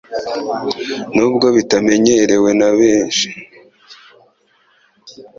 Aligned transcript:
Nubwo 1.15 1.45
bitamenyerewe 1.55 2.49
na 2.59 2.69
benshi 2.77 3.27